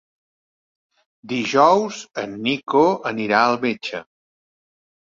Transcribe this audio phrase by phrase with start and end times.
[1.35, 4.07] Dijous en Nico anirà al metge.